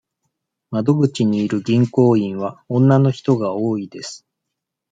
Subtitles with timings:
[0.71, 4.25] 窓口にいる銀行員は女の人が多いです。